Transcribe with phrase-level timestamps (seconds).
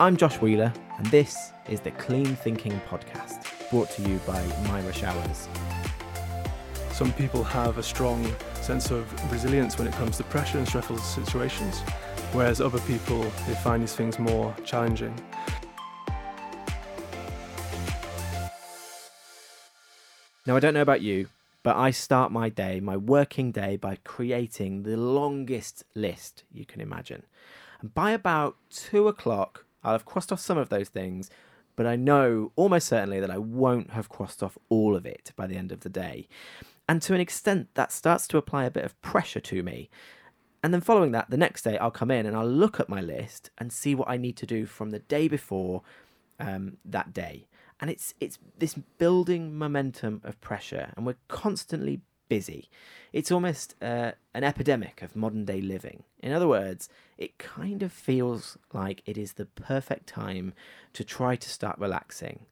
[0.00, 4.94] I'm Josh Wheeler, and this is the Clean Thinking Podcast, brought to you by Mira
[4.94, 5.46] Showers.
[6.90, 8.24] Some people have a strong
[8.54, 11.80] sense of resilience when it comes to pressure and stressful situations,
[12.32, 15.14] whereas other people they find these things more challenging.
[20.46, 21.28] Now, I don't know about you,
[21.62, 26.80] but I start my day, my working day, by creating the longest list you can
[26.80, 27.24] imagine.
[27.82, 31.30] And by about two o'clock, I'll have crossed off some of those things,
[31.76, 35.46] but I know almost certainly that I won't have crossed off all of it by
[35.46, 36.28] the end of the day.
[36.88, 39.88] And to an extent, that starts to apply a bit of pressure to me.
[40.62, 43.00] And then following that, the next day, I'll come in and I'll look at my
[43.00, 45.82] list and see what I need to do from the day before
[46.38, 47.46] um, that day.
[47.80, 52.70] And it's it's this building momentum of pressure, and we're constantly busy.
[53.12, 56.04] It's almost uh, an epidemic of modern day living.
[56.20, 56.88] In other words,
[57.18, 60.54] it kind of feels like it is the perfect time
[60.94, 62.46] to try to start relaxing.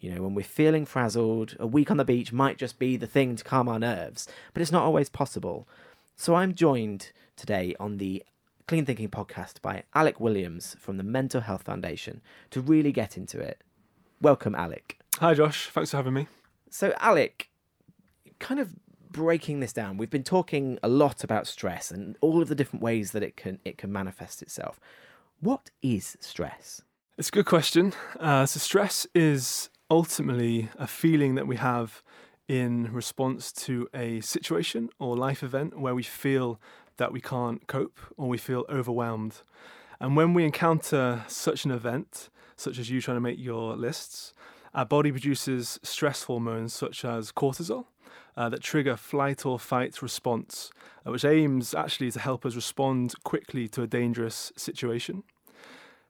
[0.00, 3.06] You know, when we're feeling frazzled, a week on the beach might just be the
[3.06, 5.68] thing to calm our nerves, but it's not always possible.
[6.16, 8.22] So I'm joined today on the
[8.68, 13.40] Clean Thinking podcast by Alec Williams from the Mental Health Foundation to really get into
[13.40, 13.62] it.
[14.20, 15.00] Welcome, Alec.
[15.18, 15.70] Hi, Josh.
[15.70, 16.28] Thanks for having me.
[16.70, 17.48] So, Alec,
[18.38, 18.74] kind of
[19.14, 22.82] breaking this down, we've been talking a lot about stress and all of the different
[22.82, 24.78] ways that it can it can manifest itself.
[25.40, 26.82] What is stress?
[27.16, 27.94] It's a good question.
[28.18, 32.02] Uh, so, stress is ultimately a feeling that we have
[32.48, 36.60] in response to a situation or life event where we feel
[36.96, 39.42] that we can't cope or we feel overwhelmed.
[40.00, 44.34] And when we encounter such an event, such as you trying to make your lists,
[44.74, 47.86] our body produces stress hormones such as cortisol
[48.36, 50.70] uh, that trigger flight or fight response,
[51.06, 55.22] uh, which aims actually to help us respond quickly to a dangerous situation.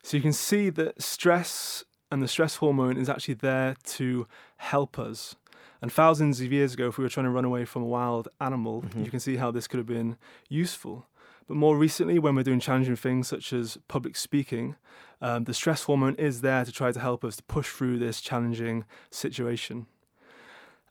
[0.03, 4.99] So you can see that stress and the stress hormone is actually there to help
[4.99, 5.35] us.
[5.83, 8.29] And thousands of years ago, if we were trying to run away from a wild
[8.41, 9.05] animal, mm-hmm.
[9.05, 10.17] you can see how this could have been
[10.49, 11.07] useful.
[11.47, 14.77] But more recently, when we're doing challenging things such as public speaking,
[15.21, 18.21] um, the stress hormone is there to try to help us to push through this
[18.21, 19.87] challenging situation.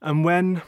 [0.02, 0.62] And when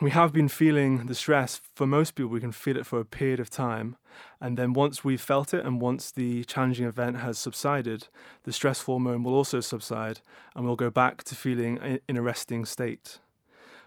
[0.00, 3.04] we have been feeling the stress, for most people, we can feel it for a
[3.04, 3.96] period of time.
[4.40, 8.08] And then once we've felt it and once the challenging event has subsided,
[8.44, 10.20] the stress hormone will also subside
[10.54, 13.18] and we'll go back to feeling in a resting state.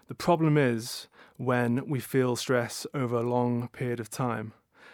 [0.08, 4.52] The problem is when we feel stress over a long period of time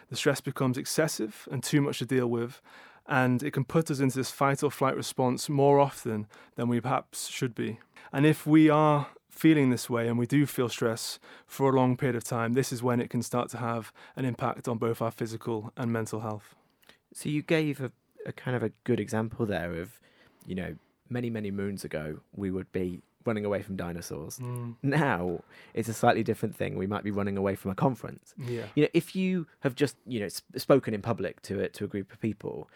[0.09, 2.61] the stress becomes excessive and too much to deal with,
[3.06, 6.81] and it can put us into this fight or flight response more often than we
[6.81, 7.79] perhaps should be.
[8.12, 11.97] And if we are feeling this way and we do feel stress for a long
[11.97, 15.00] period of time, this is when it can start to have an impact on both
[15.00, 16.55] our physical and mental health.
[17.12, 17.93] So you gave a,
[18.27, 20.00] a kind of a good example there of,
[20.47, 20.77] you know,
[21.09, 24.38] many, many moons ago, we would be running away from dinosaurs.
[24.38, 24.77] Mm.
[24.83, 25.43] Now
[25.75, 26.77] it's a slightly different thing.
[26.77, 28.34] We might be running away from a conference.
[28.38, 28.65] Yeah.
[28.75, 31.84] You know, if you have just you know sp- spoken in public to it to
[31.84, 32.69] a group of people,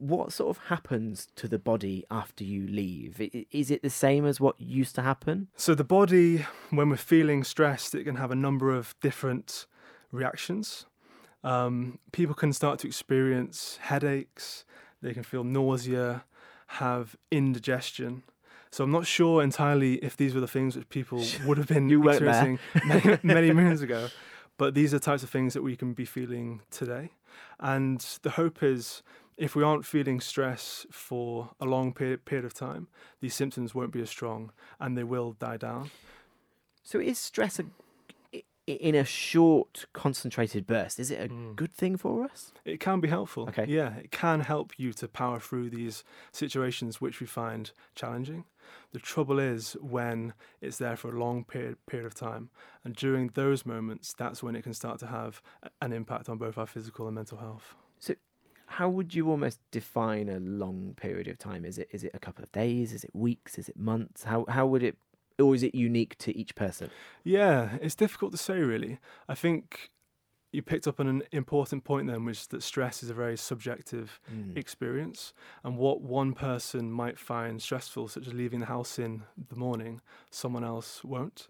[0.00, 3.20] what sort of happens to the body after you leave?
[3.50, 5.48] Is it the same as what used to happen?
[5.56, 9.66] So the body, when we're feeling stressed, it can have a number of different
[10.10, 10.86] reactions.
[11.44, 14.64] Um, people can start to experience headaches.
[15.02, 16.24] They can feel nausea,
[16.68, 18.22] have indigestion.
[18.70, 21.90] So I'm not sure entirely if these were the things which people would have been
[21.90, 24.08] experiencing many, many moons ago.
[24.56, 27.12] But these are types of things that we can be feeling today.
[27.58, 29.02] And the hope is
[29.40, 32.88] if we aren't feeling stress for a long period, period of time,
[33.20, 35.90] these symptoms won't be as strong and they will die down.
[36.82, 37.64] So is stress a
[38.66, 41.56] in a short, concentrated burst, is it a mm.
[41.56, 42.52] good thing for us?
[42.64, 43.48] It can be helpful.
[43.48, 43.64] Okay.
[43.66, 48.44] Yeah, it can help you to power through these situations which we find challenging.
[48.92, 52.50] The trouble is when it's there for a long period, period of time.
[52.84, 55.42] And during those moments, that's when it can start to have
[55.80, 57.74] an impact on both our physical and mental health.
[57.98, 58.14] So,
[58.70, 61.64] how would you almost define a long period of time?
[61.64, 62.92] Is it is it a couple of days?
[62.92, 63.58] Is it weeks?
[63.58, 64.24] Is it months?
[64.24, 64.96] How how would it
[65.40, 66.90] or is it unique to each person?
[67.24, 68.98] Yeah, it's difficult to say really.
[69.28, 69.90] I think
[70.52, 73.36] you picked up on an important point then, which is that stress is a very
[73.36, 74.56] subjective mm.
[74.56, 75.32] experience.
[75.64, 80.00] And what one person might find stressful, such as leaving the house in the morning,
[80.30, 81.48] someone else won't.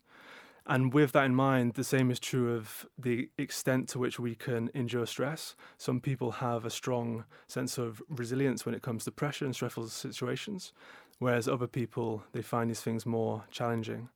[0.71, 4.37] And with that in mind, the same is true of the extent to which we
[4.37, 5.57] can endure stress.
[5.79, 9.89] Some people have a strong sense of resilience when it comes to pressure and stressful
[9.89, 10.73] situations,
[11.19, 14.11] whereas other people they find these things more challenging.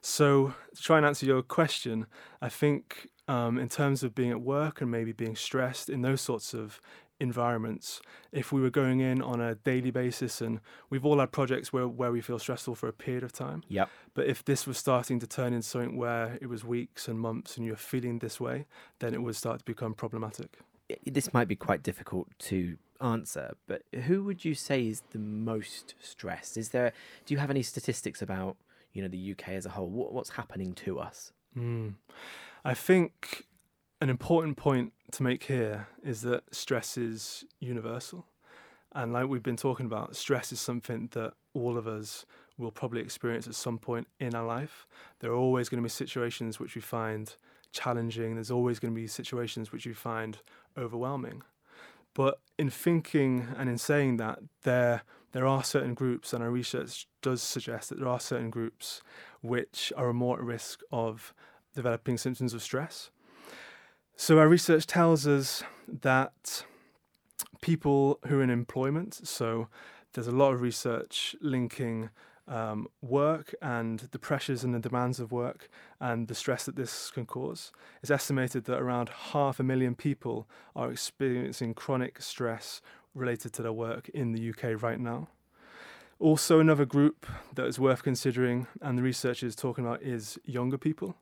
[0.00, 2.06] So to try and answer your question,
[2.42, 6.20] I think um, in terms of being at work and maybe being stressed in those
[6.20, 6.80] sorts of
[7.20, 8.00] environments.
[8.32, 11.86] If we were going in on a daily basis, and we've all had projects where,
[11.86, 13.88] where we feel stressful for a period of time, Yep.
[14.14, 17.56] but if this was starting to turn into something where it was weeks and months
[17.56, 18.66] and you're feeling this way,
[18.98, 20.58] then it would start to become problematic.
[21.06, 25.94] This might be quite difficult to answer, but who would you say is the most
[26.00, 26.56] stressed?
[26.56, 26.92] Is there?
[27.26, 28.56] Do you have any statistics about
[28.92, 29.88] you know the UK as a whole?
[29.88, 31.32] What, what's happening to us?
[31.56, 31.94] Mm.
[32.64, 33.46] I think
[34.00, 38.26] an important point to make here is that stress is universal.
[38.92, 42.24] And like we've been talking about, stress is something that all of us
[42.58, 44.86] will probably experience at some point in our life.
[45.20, 47.34] There are always going to be situations which we find
[47.72, 50.38] challenging, there's always going to be situations which we find
[50.76, 51.42] overwhelming.
[52.14, 55.02] But in thinking and in saying that, there
[55.32, 59.00] there are certain groups, and our research does suggest that there are certain groups
[59.42, 61.32] which are more at risk of
[61.74, 63.10] developing symptoms of stress.
[64.22, 65.62] So our research tells us
[66.02, 66.66] that
[67.62, 69.68] people who are in employment, so
[70.12, 72.10] there's a lot of research linking
[72.46, 75.70] um, work and the pressures and the demands of work
[76.00, 77.72] and the stress that this can cause.
[78.02, 80.46] It's estimated that around half a million people
[80.76, 82.82] are experiencing chronic stress
[83.14, 85.28] related to their work in the UK right now.
[86.18, 87.24] Also, another group
[87.54, 91.16] that is worth considering, and the research is talking about, is younger people.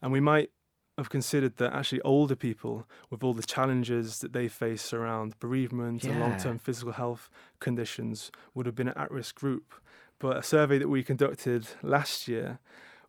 [0.00, 0.50] And we might
[0.96, 6.04] have considered that actually older people, with all the challenges that they face around bereavement
[6.04, 7.28] and long term physical health
[7.60, 9.74] conditions, would have been an at risk group.
[10.18, 12.58] But a survey that we conducted last year,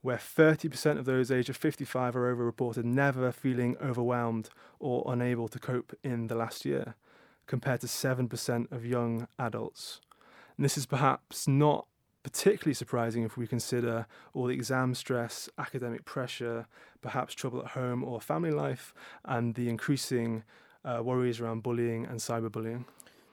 [0.02, 4.50] where 30% of those aged 55 or over reported never feeling overwhelmed
[4.80, 6.96] or unable to cope in the last year,
[7.46, 10.02] compared to 7% of young adults.
[10.58, 11.88] And this is perhaps not
[12.28, 16.68] particularly surprising if we consider all the exam stress, academic pressure,
[17.02, 18.94] perhaps trouble at home or family life,
[19.24, 20.44] and the increasing
[20.84, 22.84] uh, worries around bullying and cyberbullying.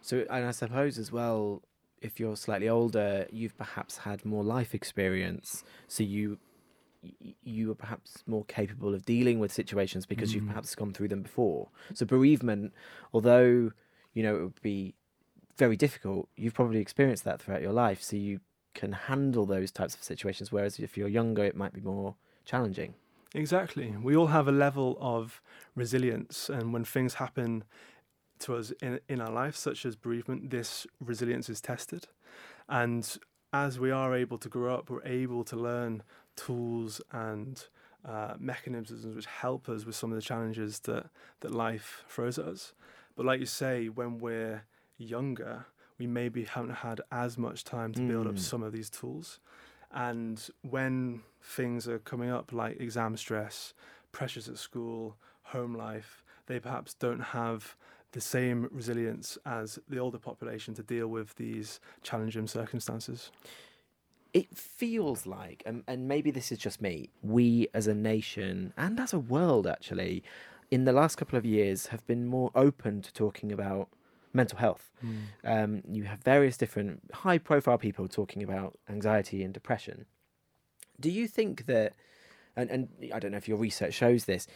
[0.01, 1.63] So, and I suppose as well,
[2.01, 6.39] if you're slightly older, you've perhaps had more life experience, so you
[7.43, 10.49] you are perhaps more capable of dealing with situations because you've Mm.
[10.53, 11.69] perhaps gone through them before.
[11.95, 12.73] So bereavement,
[13.13, 13.73] although
[14.15, 14.95] you know it would be
[15.57, 18.41] very difficult, you've probably experienced that throughout your life, so you
[18.75, 20.53] can handle those types of situations.
[20.53, 22.95] Whereas if you're younger, it might be more challenging.
[23.35, 23.95] Exactly.
[24.01, 25.41] We all have a level of
[25.75, 27.65] resilience, and when things happen
[28.41, 32.07] to us in, in our life, such as bereavement, this resilience is tested.
[32.69, 33.19] And
[33.53, 36.03] as we are able to grow up, we're able to learn
[36.37, 37.65] tools and
[38.05, 41.07] uh, mechanisms which help us with some of the challenges that,
[41.41, 42.73] that life throws at us.
[43.17, 44.65] But like you say, when we're
[44.99, 45.67] younger,
[45.99, 48.39] we maybe haven't had as much time to build up Mm.
[48.41, 49.41] some of these tools.
[49.93, 53.75] And when things are coming up like exam stress,
[54.13, 57.77] pressures at school, home life, they perhaps don't have
[58.13, 63.31] the same resilience as the older population to deal with these challenging circumstances.
[64.33, 68.99] it feels like, and, and maybe this is just me, we as a nation and
[68.99, 70.25] as a world actually,
[70.73, 73.89] in the last couple of years have been more open to talking about
[74.35, 74.91] mental health.
[75.45, 80.07] Um, you have various different high profile people talking about anxiety and depression.
[80.99, 81.95] Do you think that,
[82.57, 84.47] and, and I don't know if your research shows this,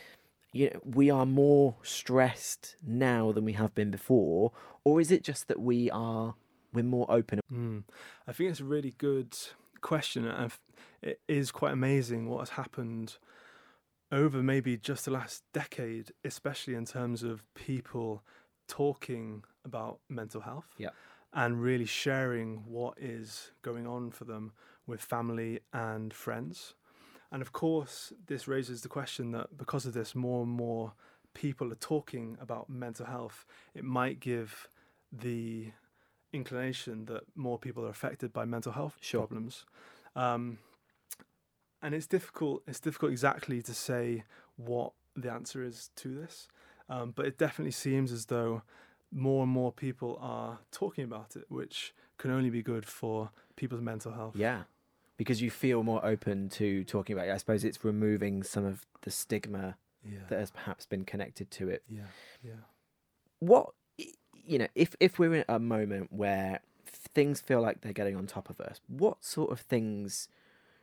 [0.52, 4.52] you know, we are more stressed now than we have been before,
[4.84, 6.34] or is it just that we are
[6.72, 7.40] we're more open?
[7.52, 7.84] Mm.
[8.26, 9.36] I think it's a really good
[9.80, 10.52] question, and
[11.02, 13.18] it is quite amazing what has happened
[14.10, 18.22] over maybe just the last decade, especially in terms of people
[18.66, 20.94] talking about mental health Yep.
[21.32, 24.52] and really sharing what is going on for them
[24.86, 26.74] with family and friends.
[27.30, 30.94] And of course, this raises the question that because of this, more and more
[31.34, 33.44] people are talking about mental health.
[33.74, 34.68] It might give
[35.12, 35.72] the
[36.32, 39.20] inclination that more people are affected by mental health Sure.
[39.26, 39.64] problems.
[40.16, 40.58] Um,
[41.82, 42.62] and it's difficult.
[42.66, 44.24] It's difficult exactly to say
[44.56, 46.48] what the answer is to this,
[46.88, 48.62] um, but it definitely seems as though
[49.12, 53.80] more and more people are talking about it, which can only be good for people's
[53.80, 54.36] mental health.
[54.36, 54.62] Yeah,
[55.16, 57.32] because you feel more open to talking about it.
[57.32, 61.68] I suppose it's removing some of the stigma yeah, that has perhaps been connected to
[61.68, 61.82] it.
[61.88, 62.02] yeah,
[62.42, 62.52] yeah.
[63.40, 63.72] What
[64.48, 68.26] you know, if if we're in a moment where things feel like they're getting on
[68.26, 70.28] top of us, what sort of things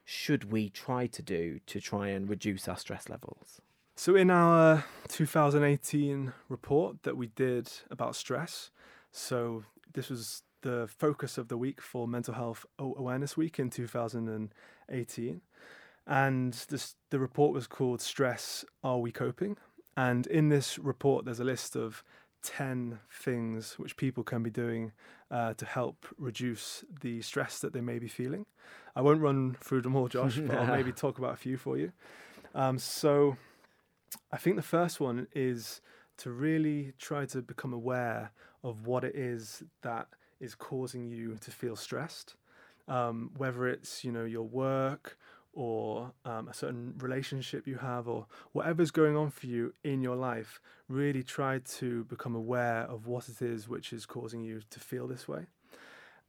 [0.03, 3.59] should we try to do to try and reduce our stress levels?
[3.97, 8.69] So, in our 2018 report that we did about stress,
[9.13, 15.41] so this was the focus of the week for Mental Health Awareness Week in 2018.
[16.05, 19.55] And this, the report was called Stress Are We Coping?
[19.95, 22.03] And in this report, there's a list of
[22.43, 24.91] 10 things which people can be doing
[25.31, 28.45] uh, to help reduce the stress that they may be feeling.
[28.93, 31.77] I won't run through them all, Josh, but I'll maybe talk about a few for
[31.77, 31.93] you.
[32.53, 33.37] Um, so,
[34.31, 35.81] I think the first one is
[36.17, 38.31] to really try to become aware
[38.63, 40.07] of what it is that
[40.39, 42.35] is causing you to feel stressed.
[42.87, 45.17] Um, whether it's you know your work
[45.53, 50.15] or um, a certain relationship you have or whatever's going on for you in your
[50.15, 50.59] life,
[50.89, 55.07] really try to become aware of what it is which is causing you to feel
[55.07, 55.45] this way.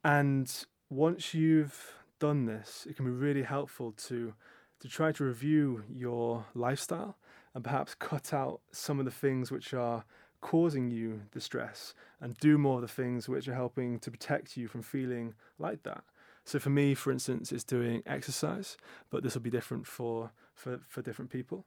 [0.05, 0.51] And
[0.89, 4.35] once you've done this, it can be really helpful to
[4.79, 7.17] to try to review your lifestyle
[7.57, 10.05] and perhaps cut out some of the things which are
[10.43, 14.59] causing you the stress and do more of the things which are helping to protect
[14.59, 16.05] you from feeling like that.
[16.45, 18.77] So for me, for instance, it's doing exercise,
[19.09, 21.65] but this will be different for for, for different people.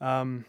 [0.00, 0.44] Um,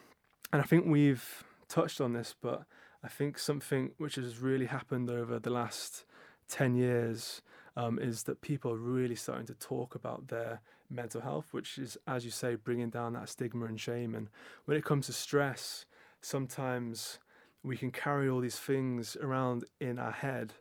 [0.52, 2.64] and I think we've touched on this, but
[3.04, 6.04] I think something which has really happened over the last
[6.48, 7.44] 10 years
[7.78, 11.98] um, is that people are really starting to talk about their mental health, which is,
[12.08, 14.16] as you say, bringing down that stigma and shame.
[14.16, 14.30] And
[14.66, 15.86] when it comes to stress,
[16.22, 17.20] sometimes
[17.64, 20.54] we can carry all these things around in our head,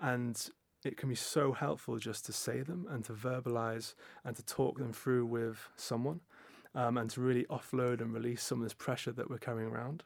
[0.00, 0.50] and
[0.84, 4.78] it can be so helpful just to say them and to verbalize and to talk
[4.78, 6.20] them through with someone.
[6.74, 10.04] Um, and to really offload and release some of this pressure that we're carrying around.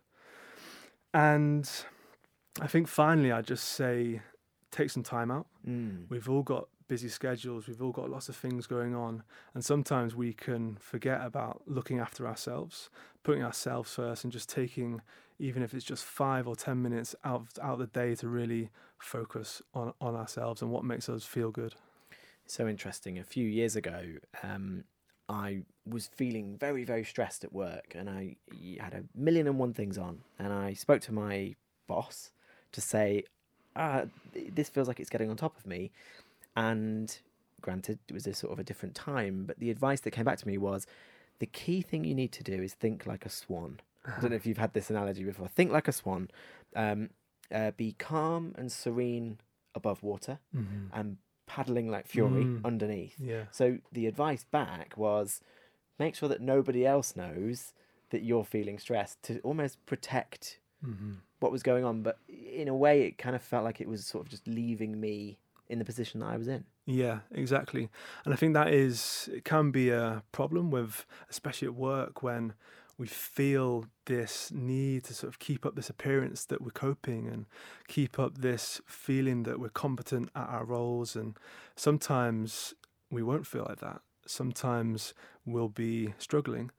[1.13, 1.69] And
[2.61, 4.21] I think finally, I just say
[4.71, 5.47] take some time out.
[5.67, 6.05] Mm.
[6.09, 9.23] We've all got busy schedules, we've all got lots of things going on,
[9.55, 12.91] and sometimes we can forget about looking after ourselves,
[13.23, 15.01] putting ourselves first, and just taking,
[15.39, 18.71] even if it's just five or 10 minutes out, out of the day to really
[18.99, 21.77] focus on, on ourselves and what makes us feel good.
[22.49, 23.21] So interesting.
[23.21, 24.03] A few years ago,
[24.43, 24.83] um,
[25.29, 28.35] I was feeling very, very stressed at work, and I
[28.81, 30.23] had a million and one things on.
[30.41, 31.55] And I spoke to my
[31.87, 32.33] boss
[32.73, 33.23] to say,
[33.77, 35.93] ah, "This feels like it's getting on top of me."
[36.69, 37.07] And
[37.61, 40.39] granted, it was a sort of a different time, but the advice that came back
[40.39, 40.87] to me was,
[41.39, 44.37] "The key thing you need to do is think like a swan." I don't know
[44.37, 45.49] if you've had this analogy before.
[45.49, 46.31] Think like a swan.
[46.75, 47.11] Um,
[47.59, 49.39] uh, be calm and serene
[49.75, 50.87] above water, Mm-hmm.
[50.99, 52.65] and paddling like fury Mm.
[52.65, 53.17] underneath.
[53.19, 53.45] Yeah.
[53.51, 55.41] So the advice back was
[55.99, 57.75] make sure that nobody else knows
[58.11, 61.15] that you're feeling stressed to almost protect Mm-hmm.
[61.41, 62.03] what was going on.
[62.03, 64.99] But in a way, it kind of felt like it was sort of just leaving
[65.01, 65.39] me
[65.71, 66.65] in the position that I was in.
[66.85, 67.89] Yeah, exactly.
[68.25, 72.55] And I think that is, it can be a problem with, especially at work, when
[72.99, 77.47] we feel this need to sort of keep up this appearance that we're coping and
[77.89, 81.17] keep up this feeling that we're competent at our roles.
[81.17, 81.37] And
[81.77, 82.75] sometimes
[83.11, 84.03] we won't feel like that.
[84.27, 85.15] Sometimes
[85.47, 86.71] we'll be struggling.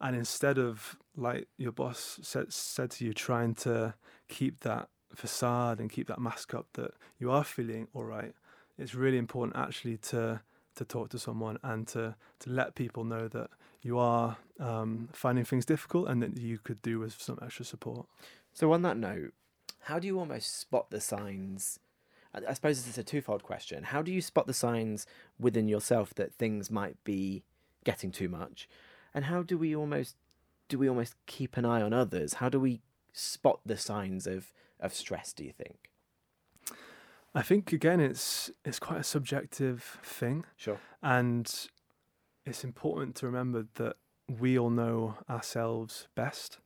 [0.00, 3.94] And instead of, like your boss said, said to you, trying to
[4.28, 8.34] keep that facade and keep that mask up that you are feeling all right,
[8.80, 10.40] it's really important actually to
[10.76, 13.50] to talk to someone and to to let people know that
[13.82, 18.06] you are um, finding things difficult and that you could do with some extra support.
[18.52, 19.32] So on that note,
[19.80, 21.78] how do you almost spot the signs?
[22.34, 23.84] I suppose this is a twofold question.
[23.84, 25.06] How do you spot the signs
[25.38, 27.42] within yourself that things might be
[27.84, 28.68] getting too much,
[29.12, 30.16] and how do we almost
[30.68, 32.34] do we almost keep an eye on others?
[32.34, 32.80] How do we
[33.12, 35.32] spot the signs of of stress?
[35.32, 35.89] Do you think?
[37.34, 40.78] I think again, it's it's quite a subjective thing, Sure.
[41.02, 41.68] and
[42.44, 43.96] it's important to remember that
[44.28, 46.58] we all know ourselves best,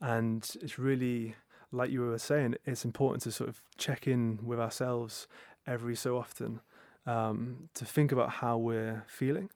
[0.00, 1.36] and it's really
[1.74, 5.26] like you were saying, it's important to sort of check in with ourselves
[5.66, 6.60] every so often
[7.06, 9.48] um, to think about how we're feeling.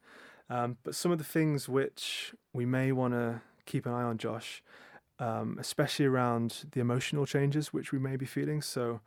[0.49, 4.17] Um, but some of the things which we may want to keep an eye on,
[4.17, 4.63] Josh,
[5.19, 8.63] um, especially around the emotional changes which we may be feeling.
[8.63, 9.01] So,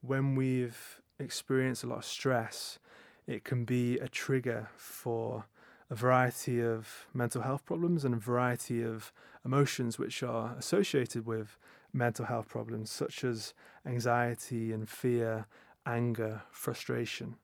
[0.00, 2.78] when we've experienced a lot of stress,
[3.26, 5.44] it can be a trigger for
[5.90, 9.12] a variety of mental health problems and a variety of
[9.44, 11.56] emotions which are associated with
[11.92, 13.54] mental health problems, such as
[13.86, 15.46] anxiety and fear,
[15.86, 17.36] anger, frustration.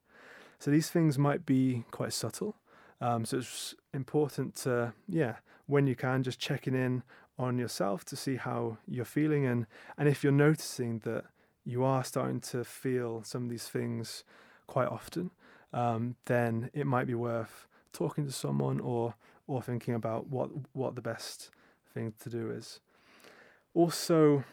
[0.58, 2.56] So, these things might be quite subtle.
[3.00, 7.02] Um, so, it's important to, yeah, when you can, just checking in
[7.38, 9.46] on yourself to see how you're feeling.
[9.46, 9.66] And,
[9.99, 11.25] and if you're noticing that
[11.64, 14.25] you are starting to feel some of these things
[14.66, 15.30] quite often,
[15.73, 19.14] um, then it might be worth talking to someone or
[19.47, 21.50] or thinking about what what the best
[21.92, 22.80] thing to do is.
[23.75, 24.44] Also,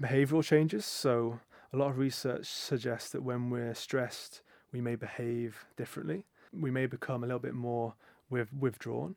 [0.00, 0.84] behavioral changes.
[0.86, 1.40] So
[1.72, 4.42] a lot of research suggests that when we're stressed,
[4.72, 6.24] we may behave differently.
[6.52, 7.94] We may become a little bit more
[8.28, 9.16] with, withdrawn.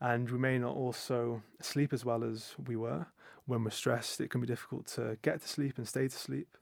[0.00, 3.06] and we may not also sleep as well as we were.
[3.46, 6.56] When we're stressed, it can be difficult to get to sleep and stay to sleep.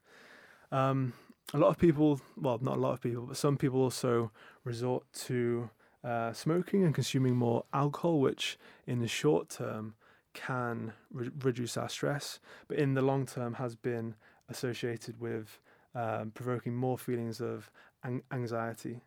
[0.70, 1.12] Um,
[1.54, 4.30] a lot of people, well, not a lot of people, but some people also
[4.64, 5.70] resort to
[6.04, 9.94] uh, smoking and consuming more alcohol, which in the short term
[10.34, 14.14] can re- reduce our stress, but in the long term has been
[14.48, 15.58] associated with
[15.94, 17.70] um, provoking more feelings of
[18.04, 19.00] an- anxiety.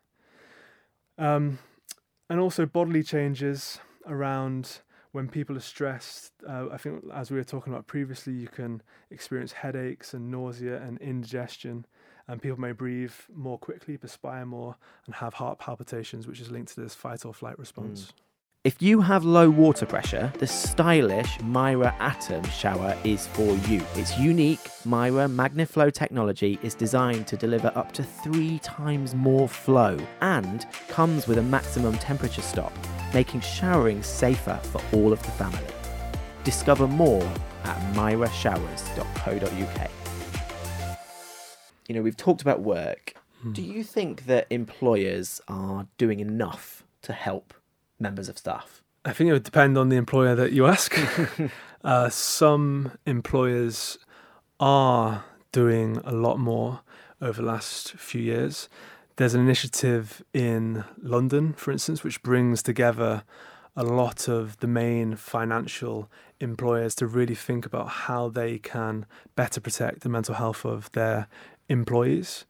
[1.18, 1.60] Um,
[2.30, 4.80] and also bodily changes around
[5.12, 6.32] when people are stressed.
[6.48, 10.82] Uh, I think, as we were talking about previously, you can experience headaches and nausea
[10.82, 11.86] and indigestion
[12.28, 14.76] and people may breathe more quickly, perspire more,
[15.06, 18.06] and have heart palpitations, which is linked to this fight or flight response.
[18.06, 18.12] Mm.
[18.64, 23.82] If you have low water pressure, the stylish Mira Atom shower is for you.
[23.96, 29.98] Its unique Mira MagniFlow technology is designed to deliver up to three times more flow
[30.22, 32.72] and comes with a maximum temperature stop,
[33.16, 35.74] making showering safer for all of the family.
[36.44, 37.24] Discover more
[37.64, 39.92] at mirashowers.co.uk
[41.88, 43.16] you know, we've talked about work.
[43.42, 43.54] Hmm.
[43.54, 47.54] Do you think that employers are doing enough to help
[48.02, 48.84] members of staff?
[49.06, 50.98] I think it would depend on the employer that you ask.
[51.84, 53.98] uh, some employers
[54.60, 56.82] are doing a lot more
[57.22, 58.70] over the last few years.
[59.16, 63.24] There's an initiative in London, for instance, which brings together
[63.76, 69.06] a lot of the main financial employers to really think about how they can
[69.36, 71.28] better protect the mental health of their
[71.70, 72.46] employees.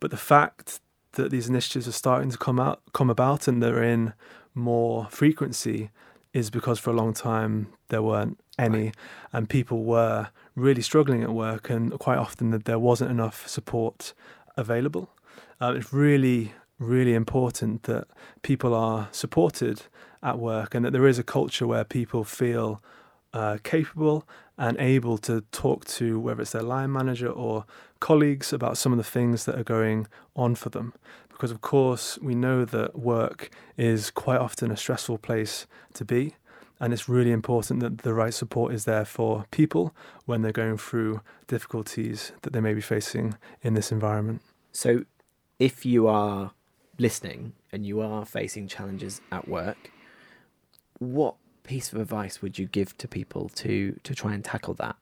[0.00, 0.80] But the fact
[1.12, 4.14] that these initiatives are starting to come out, come about, and they're in
[4.54, 5.90] more frequency,
[6.32, 8.96] is because for a long time there weren't any, right.
[9.32, 14.14] and people were really struggling at work, and quite often that there wasn't enough support
[14.56, 15.10] available.
[15.60, 18.06] Uh, it's really, really important that
[18.42, 19.82] people are supported
[20.22, 22.82] at work, and that there is a culture where people feel
[23.32, 24.26] uh, capable
[24.62, 27.64] and able to talk to whether it's their line manager or
[27.98, 30.94] colleagues about some of the things that are going on for them.
[31.28, 36.36] Because, of course, we know that work is quite often a stressful place to be.
[36.78, 40.78] And it's really important that the right support is there for people when they're going
[40.78, 44.42] through difficulties that they may be facing in this environment.
[44.70, 45.04] So,
[45.58, 46.52] if you are
[46.98, 49.90] listening and you are facing challenges at work,
[51.00, 54.96] what piece of advice would you give to people to to try and tackle that?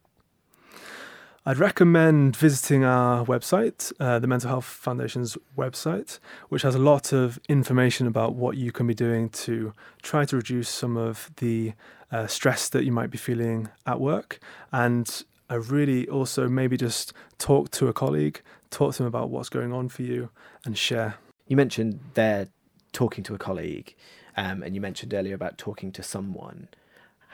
[1.46, 6.18] I'd recommend visiting our website, uh, the Mental Health Foundation's website,
[6.50, 10.36] which has a lot of information about what you can be doing to try to
[10.36, 11.72] reduce some of the
[12.12, 14.38] uh, stress that you might be feeling at work.
[14.70, 19.48] And I really also maybe just talk to a colleague, talk to them about what's
[19.48, 20.28] going on for you,
[20.66, 21.14] and share.
[21.46, 22.48] You mentioned there
[22.92, 23.94] talking to a colleague.
[24.36, 26.68] Um, and you mentioned earlier about talking to someone.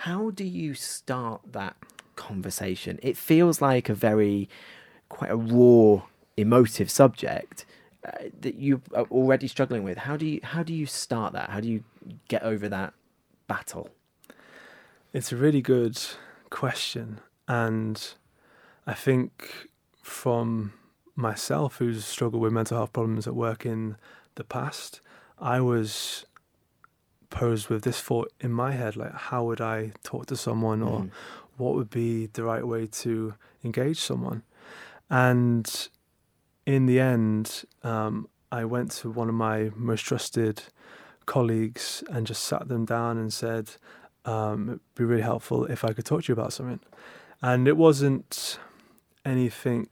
[0.00, 1.76] How do you start that
[2.16, 2.98] conversation?
[3.02, 4.48] It feels like a very,
[5.08, 6.02] quite a raw,
[6.36, 7.64] emotive subject
[8.06, 9.98] uh, that you are already struggling with.
[9.98, 11.50] How do you how do you start that?
[11.50, 11.82] How do you
[12.28, 12.92] get over that
[13.48, 13.90] battle?
[15.12, 15.98] It's a really good
[16.50, 18.14] question, and
[18.86, 19.68] I think
[20.02, 20.74] from
[21.16, 23.96] myself, who's struggled with mental health problems at work in
[24.34, 25.00] the past,
[25.40, 26.26] I was
[27.30, 31.00] posed with this thought in my head like how would i talk to someone or
[31.00, 31.10] mm.
[31.56, 33.34] what would be the right way to
[33.64, 34.42] engage someone
[35.10, 35.88] and
[36.64, 40.62] in the end um, i went to one of my most trusted
[41.26, 43.70] colleagues and just sat them down and said
[44.24, 46.80] um, it'd be really helpful if i could talk to you about something
[47.42, 48.58] and it wasn't
[49.24, 49.88] anything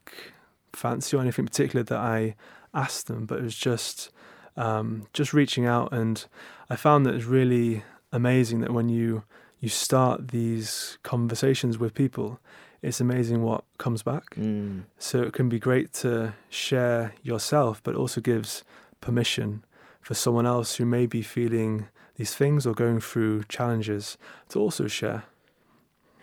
[0.72, 2.34] fancy or anything particular that i
[2.72, 4.10] asked them but it was just
[4.56, 5.92] um, just reaching out.
[5.92, 6.24] And
[6.70, 9.24] I found that it's really amazing that when you
[9.60, 12.38] you start these conversations with people,
[12.82, 14.34] it's amazing what comes back.
[14.34, 14.84] Mm.
[14.98, 18.62] So it can be great to share yourself, but also gives
[19.00, 19.64] permission
[20.02, 24.18] for someone else who may be feeling these things or going through challenges
[24.50, 25.24] to also share.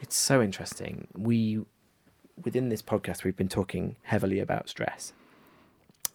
[0.01, 1.07] It's so interesting.
[1.15, 1.61] We
[2.43, 5.13] within this podcast we've been talking heavily about stress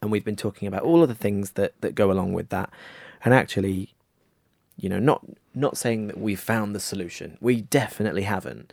[0.07, 2.71] and we've been talking about all of the things that that go along with that.
[3.25, 3.93] And actually
[4.77, 7.37] you know not not saying that we've found the solution.
[7.41, 8.73] We definitely haven't.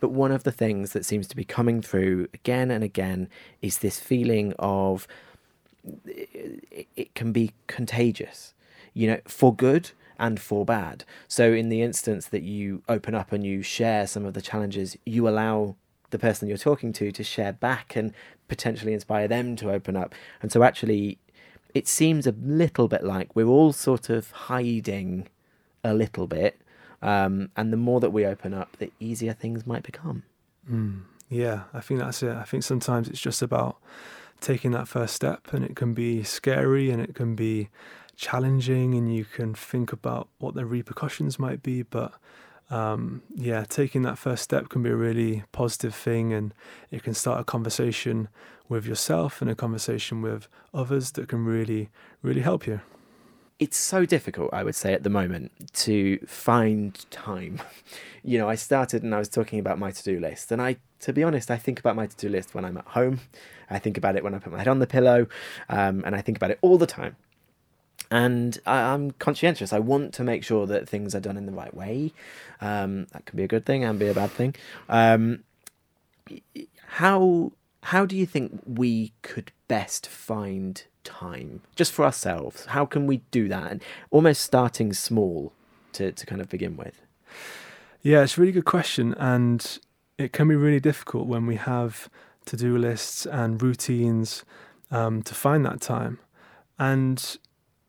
[0.00, 3.28] But one of the things that seems to be coming through again and again
[3.60, 5.06] is this feeling of
[6.04, 8.54] it, it can be contagious
[8.94, 11.04] you know for good and for bad.
[11.26, 14.96] So in the instance that you open up and you share some of the challenges
[15.04, 15.76] you allow
[16.10, 18.12] the person you're talking to to share back and
[18.54, 20.10] potentially inspire them to open up.
[20.40, 21.18] And so actually,
[21.78, 25.28] it seems a little bit like we're all sort of hiding
[25.82, 26.54] a little bit
[27.02, 30.22] Um, and the more that we open up, the easier things might become.
[30.70, 31.02] Mm.
[31.28, 32.36] Yeah, I think that's it.
[32.36, 33.76] I think sometimes it's just about
[34.40, 37.70] taking that first step, and it can be scary and it can be
[38.16, 41.82] challenging, and you can think about what the repercussions might be.
[41.82, 42.12] But
[42.72, 46.54] um, yeah, taking that first step can be a really positive thing, and
[46.90, 48.28] it can start a conversation
[48.66, 51.90] with yourself and a conversation with others that can really,
[52.22, 52.80] really help you.
[53.58, 57.60] It's so difficult, I would say, at the moment to find time.
[58.24, 60.76] You know, I started and I was talking about my to do list, and I
[61.00, 63.18] to be honest, I think about my to do list when I'm at home.
[63.68, 65.26] I think about it when I put my head on the pillow,
[65.68, 67.16] um, and I think about it all the time.
[68.12, 69.72] And I, am conscientious.
[69.72, 72.12] I want to make sure that things are done in the right way.
[72.60, 74.54] Um, that can be a good thing and be a bad thing.
[74.90, 75.44] Um,
[76.88, 77.52] how
[77.84, 82.66] how do you think we could best find time just for ourselves?
[82.66, 83.72] How can we do that?
[83.72, 85.54] And almost starting small
[85.94, 87.00] to, to kind of begin with.
[88.02, 89.14] Yeah, it's a really good question.
[89.14, 89.78] And
[90.18, 92.10] it can be really difficult when we have
[92.44, 94.44] to do lists and routines
[94.90, 96.18] um, to find that time.
[96.78, 97.38] And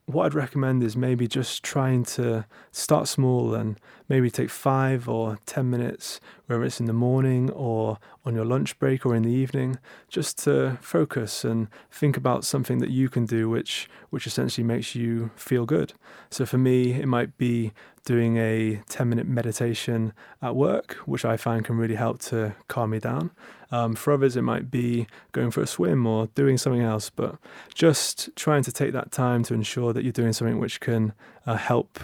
[0.06, 3.80] what I'd recommend is maybe just trying to start small and
[4.14, 8.78] maybe take five or 10 minutes, whether it's in the morning or on your lunch
[8.78, 13.26] break or in the evening, just to focus and think about something that you can
[13.26, 15.94] do which, which essentially makes you feel good.
[16.30, 17.74] So for me, it might be
[18.06, 22.92] doing a 10 minute meditation at work, which I find can really help to calm
[22.92, 23.32] me down.
[23.72, 27.38] Um, for others, it might be going for a swim or doing something else, but
[27.74, 31.14] just trying to take that time to ensure that you're doing something which can
[31.48, 32.00] uh, help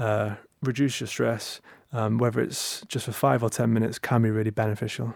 [0.00, 1.60] uh, reduce your stress,
[1.92, 5.14] um, whether it's just for five or 10 minutes, can be really beneficial.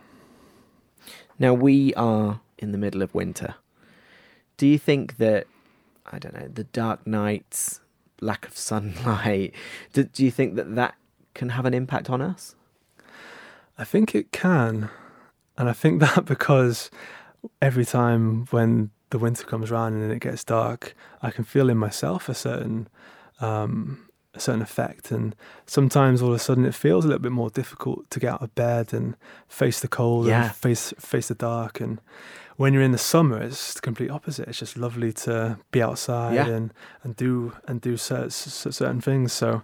[1.38, 3.56] Now, we are in the middle of winter.
[4.56, 5.46] Do you think that,
[6.06, 7.80] I don't know, the dark nights,
[8.20, 9.54] lack of sunlight,
[9.92, 10.94] do, do you think that that
[11.34, 12.54] can have an impact on us?
[13.78, 14.88] I think it can.
[15.58, 16.90] And I think that because
[17.60, 21.78] every time when the winter comes around and it gets dark, I can feel in
[21.78, 22.88] myself a certain
[23.40, 24.05] um,
[24.36, 25.10] a certain effect.
[25.10, 25.34] And
[25.66, 28.42] sometimes all of a sudden it feels a little bit more difficult to get out
[28.42, 29.16] of bed and
[29.48, 30.44] face the cold yeah.
[30.44, 31.80] and face face the dark.
[31.80, 32.00] And
[32.56, 34.48] when you're in the summer, it's the complete opposite.
[34.48, 36.46] It's just lovely to be outside yeah.
[36.48, 36.72] and,
[37.02, 39.32] and do and do certain, certain things.
[39.32, 39.62] So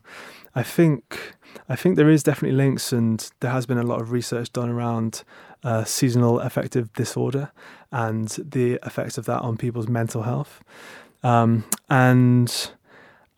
[0.54, 1.34] I think
[1.68, 4.70] I think there is definitely links, and there has been a lot of research done
[4.70, 5.24] around
[5.64, 7.52] uh, seasonal affective disorder
[7.90, 10.62] and the effects of that on people's mental health.
[11.22, 12.72] Um, and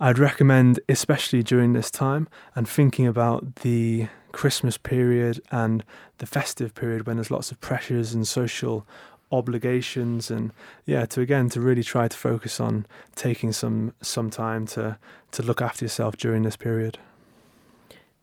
[0.00, 5.84] I'd recommend, especially during this time, and thinking about the Christmas period and
[6.18, 8.86] the festive period when there's lots of pressures and social
[9.32, 10.52] obligations and
[10.84, 14.96] yeah to again to really try to focus on taking some some time to
[15.32, 16.98] to look after yourself during this period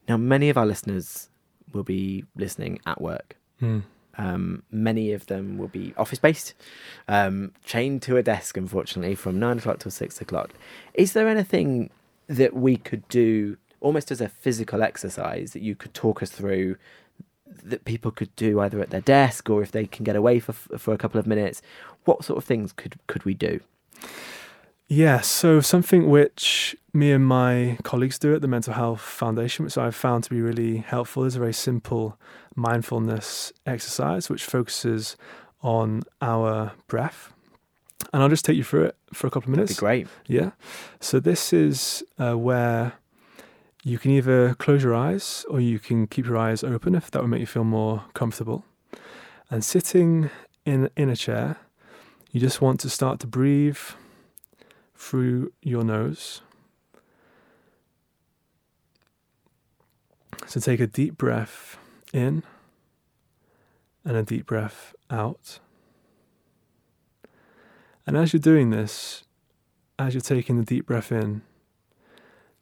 [0.07, 1.29] now many of our listeners
[1.73, 3.81] will be listening at work mm.
[4.17, 6.53] Um, many of them will be office based,
[7.07, 10.51] um, chained to a desk, unfortunately, from nine o'clock till six o'clock.
[10.93, 11.89] Is there anything
[12.27, 16.77] that we could do almost as a physical exercise that you could talk us through
[17.63, 20.53] that people could do either at their desk or if they can get away for,
[20.53, 21.61] for a couple of minutes?
[22.05, 23.59] What sort of things could, could we do?
[24.93, 29.77] Yeah, so something which me and my colleagues do at the Mental Health Foundation, which
[29.77, 32.19] I've found to be really helpful, is a very simple
[32.57, 35.15] mindfulness exercise which focuses
[35.61, 37.31] on our breath.
[38.11, 39.75] And I'll just take you through it for a couple of minutes.
[39.75, 40.07] That'd be great.
[40.27, 40.51] Yeah.
[40.99, 42.91] So this is uh, where
[43.85, 47.21] you can either close your eyes or you can keep your eyes open if that
[47.21, 48.65] would make you feel more comfortable.
[49.49, 50.29] And sitting
[50.65, 51.59] in in a chair,
[52.33, 53.79] you just want to start to breathe
[55.01, 56.41] through your nose.
[60.45, 61.77] So take a deep breath
[62.13, 62.43] in
[64.05, 65.59] and a deep breath out.
[68.05, 69.23] And as you're doing this,
[69.97, 71.41] as you're taking the deep breath in,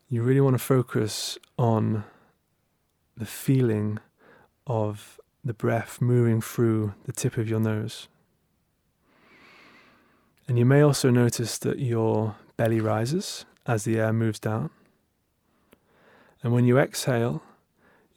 [0.07, 2.05] you really want to focus on
[3.17, 3.99] the feeling
[4.65, 8.07] of the breath moving through the tip of your nose.
[10.49, 14.71] And you may also notice that your belly rises as the air moves down.
[16.41, 17.43] And when you exhale,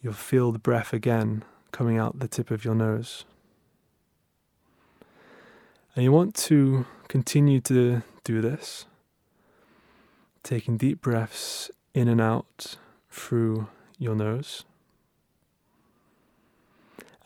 [0.00, 3.26] you'll feel the breath again coming out the tip of your nose.
[5.94, 8.86] And you want to continue to do this,
[10.42, 12.78] taking deep breaths in and out
[13.10, 13.68] through
[13.98, 14.64] your nose.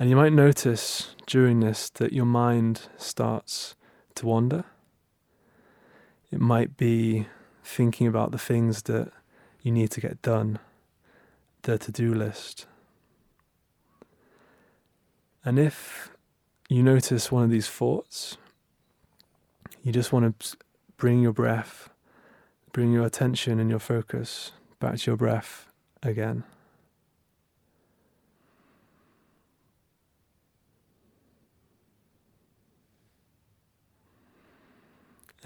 [0.01, 3.77] And you might notice during this that your mind starts
[4.17, 4.65] to wander.
[6.37, 7.29] It might be
[7.65, 9.11] thinking about the things that
[9.63, 10.59] you need to get done
[11.63, 12.67] the to do list.
[15.47, 16.11] And if
[16.69, 18.37] you notice one of these thoughts,
[19.83, 20.57] you just want to
[20.99, 21.89] bring your breath,
[22.71, 25.73] bring your attention and your focus back to your breath
[26.03, 26.45] again.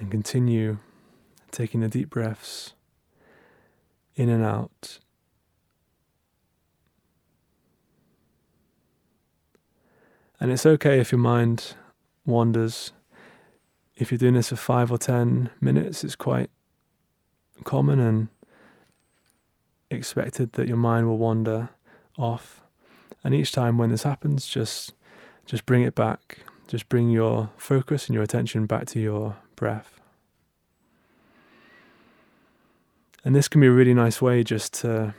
[0.00, 0.78] And continue
[1.50, 2.72] taking the deep breaths
[4.16, 4.98] in and out.
[10.40, 11.74] And it's okay if your mind
[12.24, 12.92] wanders.
[13.94, 16.48] If you're doing this for five or ten minutes, it's quite
[17.64, 18.28] common and
[19.90, 21.68] expected that your mind will wander
[22.16, 22.62] off.
[23.22, 24.94] And each time when this happens, just
[25.44, 26.38] just bring it back.
[26.68, 30.00] Just bring your focus and your attention back to your breath.
[33.22, 35.14] And this can be a really nice way just to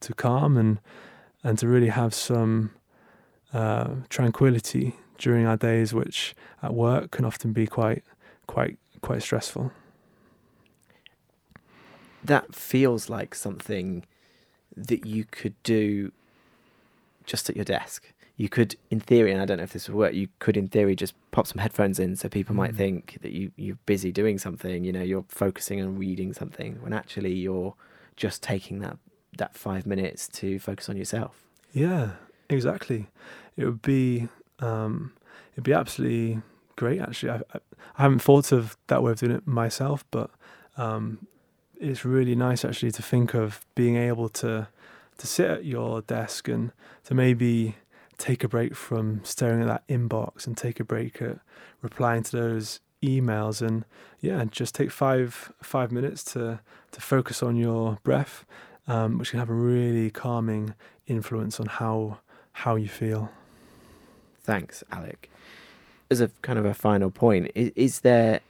[0.00, 0.80] to calm and
[1.44, 2.70] and to really have some
[3.52, 8.02] uh, tranquility during our days, which at work can often be quite
[8.46, 9.70] quite quite stressful.
[12.24, 14.06] That feels like something
[14.74, 16.12] that you could do
[17.26, 19.96] just at your desk you could, in theory, and I don't know if this would
[19.96, 22.76] work, you could, in theory, just pop some headphones in so people might mm.
[22.76, 26.92] think that you, you're busy doing something, you know, you're focusing on reading something, when
[26.92, 27.74] actually you're
[28.16, 28.96] just taking that,
[29.36, 31.42] that five minutes to focus on yourself.
[31.72, 32.12] Yeah,
[32.48, 33.08] exactly.
[33.56, 34.28] It would be,
[34.60, 35.12] um,
[35.52, 36.42] it'd be absolutely
[36.76, 37.30] great, actually.
[37.30, 37.58] I, I,
[37.98, 40.30] I haven't thought of that way of doing it myself, but
[40.76, 41.26] um,
[41.78, 44.68] it's really nice, actually, to think of being able to
[45.18, 46.72] to sit at your desk and
[47.04, 47.76] to maybe
[48.22, 51.38] take a break from staring at that inbox and take a break at
[51.80, 53.84] replying to those emails and
[54.20, 56.60] yeah just take five five minutes to
[56.92, 58.44] to focus on your breath
[58.86, 60.74] um, which can have a really calming
[61.06, 62.18] influence on how
[62.52, 63.30] how you feel.
[64.42, 65.30] Thanks alec.
[66.10, 68.40] As a kind of a final point is, is there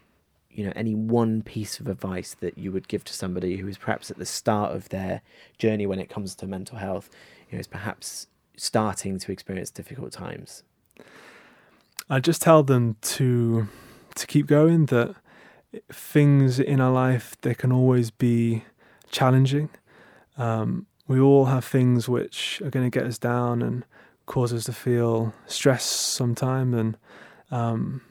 [0.50, 3.78] you know any one piece of advice that you would give to somebody who is
[3.78, 5.22] perhaps at the start of their
[5.56, 7.08] journey when it comes to mental health?
[7.50, 8.26] You know is perhaps
[8.56, 10.62] starting to experience difficult times?
[12.08, 13.68] I just tell them to
[14.14, 14.86] to keep going.
[14.86, 15.14] That
[15.90, 18.64] things in our life they can always be
[19.10, 19.70] challenging.
[20.36, 23.84] Um, we all have things which are going to get us down and
[24.26, 26.96] cause us to feel stress sometime, and
[27.50, 28.02] um,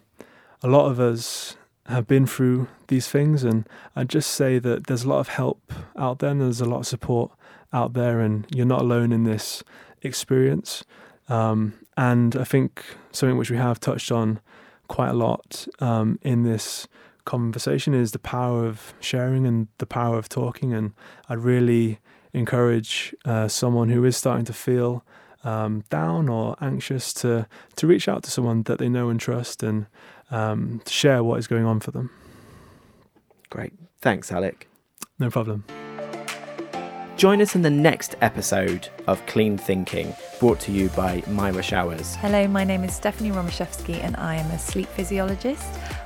[0.61, 3.43] a lot of us have been through these things.
[3.43, 6.65] And I just say that there's a lot of help out there, and there's a
[6.65, 7.31] lot of support
[7.73, 9.63] out there, and you're not alone in this
[10.01, 10.83] experience.
[11.29, 14.39] Um, and I think something which we have touched on
[14.87, 16.87] quite a lot um, in this
[17.25, 20.73] conversation is the power of sharing and the power of talking.
[20.73, 20.93] And
[21.29, 21.99] I'd really
[22.33, 25.03] encourage uh, someone who is starting to feel
[25.43, 29.63] um, down or anxious to to reach out to someone that they know and trust
[29.63, 29.87] and
[30.29, 32.09] um, share what is going on for them.
[33.49, 34.67] Great, thanks, Alec.
[35.19, 35.65] No problem.
[37.21, 42.15] Join us in the next episode of Clean Thinking, brought to you by Mira Showers.
[42.15, 45.63] Hello, my name is Stephanie Romiszewski and I am a sleep physiologist.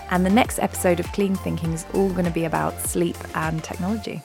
[0.09, 3.63] And the next episode of Clean Thinking is all going to be about sleep and
[3.63, 4.21] technology.